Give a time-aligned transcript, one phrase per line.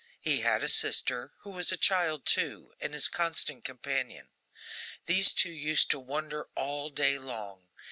[0.19, 4.29] He had a sister, who was a child too, and his constant companion.
[5.05, 7.67] These two used to wonder all day long.